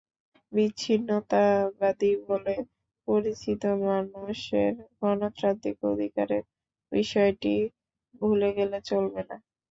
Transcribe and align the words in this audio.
বিচ্ছিন্নতাবাদী 0.51 2.11
বলে 2.27 2.55
পরিচিত 3.07 3.61
মানুষের 3.85 4.71
গণতান্ত্রিক 4.99 5.77
অধিকারের 5.91 6.43
বিষয়টি 6.91 7.53
ভুলে 8.15 8.49
গেলে 8.57 8.77
চলবে 8.89 9.21
না। 9.29 9.37